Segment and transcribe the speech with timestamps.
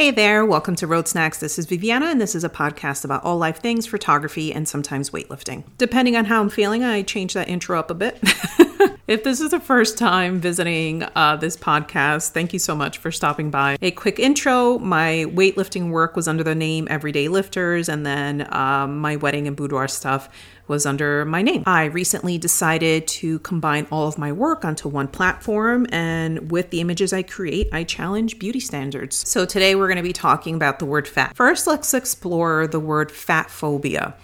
[0.00, 1.40] Hey there, welcome to Road Snacks.
[1.40, 5.10] This is Viviana, and this is a podcast about all life things, photography, and sometimes
[5.10, 5.62] weightlifting.
[5.76, 8.18] Depending on how I'm feeling, I change that intro up a bit.
[9.10, 13.10] if this is the first time visiting uh, this podcast, thank you so much for
[13.10, 13.76] stopping by.
[13.82, 18.98] A quick intro my weightlifting work was under the name Everyday Lifters, and then um,
[18.98, 20.28] my wedding and boudoir stuff
[20.68, 21.64] was under my name.
[21.66, 26.80] I recently decided to combine all of my work onto one platform, and with the
[26.80, 29.28] images I create, I challenge beauty standards.
[29.28, 31.34] So today we're going to be talking about the word fat.
[31.34, 34.14] First, let's explore the word fat phobia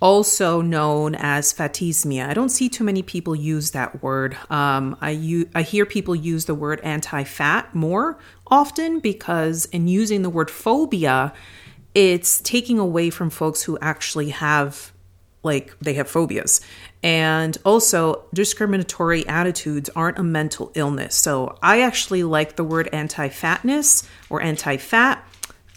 [0.00, 2.28] also known as fatismia.
[2.28, 4.36] I don't see too many people use that word.
[4.48, 9.88] Um, I, u- I hear people use the word anti fat more often because, in
[9.88, 11.32] using the word phobia,
[11.94, 14.92] it's taking away from folks who actually have
[15.42, 16.60] like they have phobias.
[17.02, 21.14] And also, discriminatory attitudes aren't a mental illness.
[21.14, 25.26] So I actually like the word anti fatness or anti fat.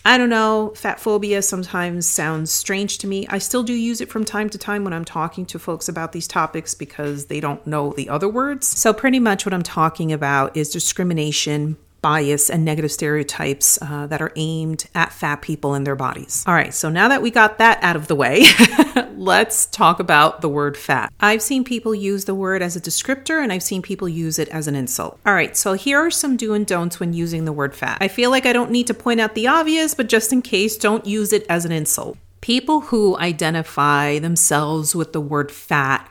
[0.05, 3.25] I don't know, fat phobia sometimes sounds strange to me.
[3.29, 6.11] I still do use it from time to time when I'm talking to folks about
[6.11, 8.67] these topics because they don't know the other words.
[8.67, 14.21] So, pretty much what I'm talking about is discrimination bias and negative stereotypes uh, that
[14.21, 16.43] are aimed at fat people and their bodies.
[16.45, 18.45] All right, so now that we got that out of the way,
[19.15, 21.11] let's talk about the word fat.
[21.19, 24.49] I've seen people use the word as a descriptor and I've seen people use it
[24.49, 25.17] as an insult.
[25.25, 27.97] All right, so here are some do and don'ts when using the word fat.
[28.01, 30.77] I feel like I don't need to point out the obvious, but just in case,
[30.77, 32.17] don't use it as an insult.
[32.41, 36.09] People who identify themselves with the word fat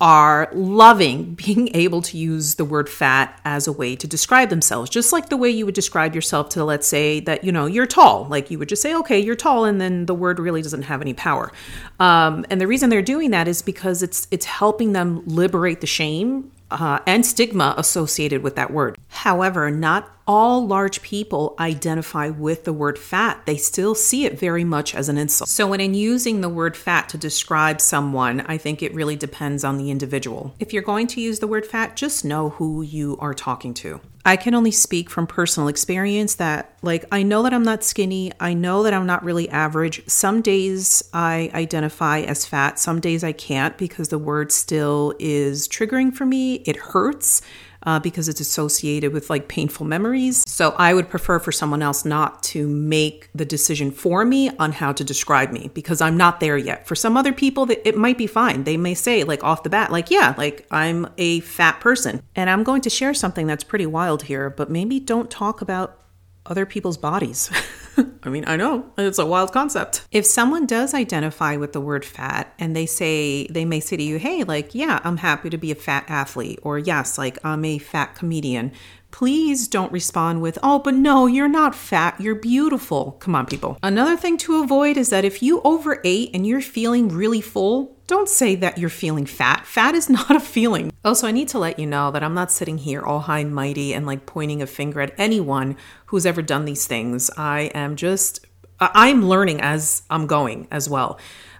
[0.00, 4.90] are loving being able to use the word fat as a way to describe themselves
[4.90, 7.86] just like the way you would describe yourself to let's say that you know you're
[7.86, 10.82] tall like you would just say okay you're tall and then the word really doesn't
[10.82, 11.50] have any power
[11.98, 15.86] um, and the reason they're doing that is because it's it's helping them liberate the
[15.86, 18.98] shame uh, and stigma associated with that word.
[19.26, 23.44] However, not all large people identify with the word fat.
[23.44, 25.48] They still see it very much as an insult.
[25.48, 29.64] So, when in using the word fat to describe someone, I think it really depends
[29.64, 30.54] on the individual.
[30.60, 34.00] If you're going to use the word fat, just know who you are talking to.
[34.24, 38.30] I can only speak from personal experience that, like, I know that I'm not skinny.
[38.38, 40.08] I know that I'm not really average.
[40.08, 45.66] Some days I identify as fat, some days I can't because the word still is
[45.66, 46.56] triggering for me.
[46.64, 47.42] It hurts
[47.86, 50.44] uh, because it's associated with like painful memories.
[50.46, 54.72] So I would prefer for someone else not to make the decision for me on
[54.72, 56.86] how to describe me because I'm not there yet.
[56.86, 58.64] For some other people, that it might be fine.
[58.64, 62.22] They may say like off the bat, like, yeah, like I'm a fat person.
[62.34, 66.02] And I'm going to share something that's pretty wild here, but maybe don't talk about
[66.44, 67.50] other people's bodies.
[68.22, 70.06] I mean, I know it's a wild concept.
[70.10, 74.02] If someone does identify with the word fat and they say, they may say to
[74.02, 77.64] you, hey, like, yeah, I'm happy to be a fat athlete, or yes, like, I'm
[77.64, 78.72] a fat comedian,
[79.16, 83.12] please don't respond with, oh, but no, you're not fat, you're beautiful.
[83.12, 83.78] Come on, people.
[83.82, 88.28] Another thing to avoid is that if you overate and you're feeling really full, don't
[88.28, 89.64] say that you're feeling fat.
[89.64, 90.92] Fat is not a feeling.
[91.02, 93.54] Also, I need to let you know that I'm not sitting here all high and
[93.54, 97.30] mighty and like pointing a finger at anyone who's ever done these things.
[97.38, 98.44] I am just,
[98.78, 101.18] I'm learning as I'm going as well.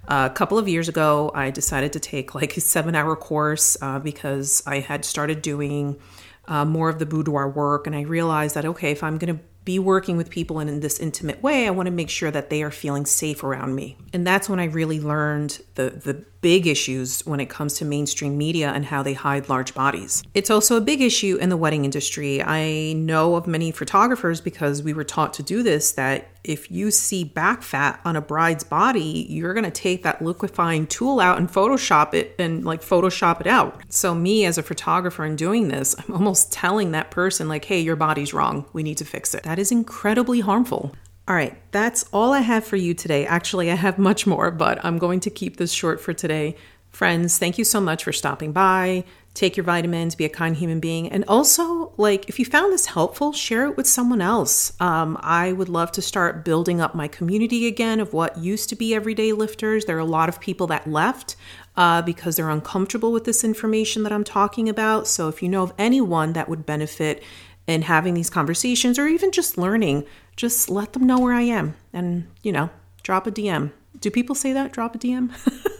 [0.09, 3.99] A couple of years ago, I decided to take like a seven hour course uh,
[3.99, 5.99] because I had started doing
[6.49, 7.87] uh, more of the boudoir work.
[7.87, 10.81] And I realized that, okay, if I'm going to be working with people in, in
[10.81, 13.99] this intimate way, I want to make sure that they are feeling safe around me.
[14.15, 18.39] And that's when I really learned the, the big issues when it comes to mainstream
[18.39, 20.23] media and how they hide large bodies.
[20.33, 22.41] It's also a big issue in the wedding industry.
[22.41, 26.93] I know of many photographers because we were taught to do this that if you
[26.93, 31.39] see back fat on a bride's body, you're going to take that liquefying tool out
[31.39, 33.83] and Photoshop it and like Photoshop it out.
[33.89, 37.81] So, me as a photographer in doing this, I'm almost telling that person, like, hey,
[37.81, 38.65] your body's wrong.
[38.73, 39.43] We need to fix it.
[39.43, 40.95] That is incredibly harmful.
[41.29, 43.27] All right, that's all I have for you today.
[43.27, 46.57] Actually, I have much more, but I'm going to keep this short for today.
[46.91, 49.05] Friends, thank you so much for stopping by.
[49.35, 51.11] Take your vitamins, be a kind human being.
[51.11, 54.73] And also, like, if you found this helpful, share it with someone else.
[54.81, 58.77] Um, I would love to start building up my community again of what used to
[58.77, 59.85] be everyday lifters.
[59.85, 61.37] There are a lot of people that left
[61.77, 65.07] uh, because they're uncomfortable with this information that I'm talking about.
[65.07, 67.23] So if you know of anyone that would benefit
[67.67, 70.05] in having these conversations or even just learning,
[70.37, 72.71] just let them know where I am and, you know,
[73.03, 73.73] drop a DM.
[74.01, 74.73] Do people say that?
[74.73, 75.31] Drop a DM?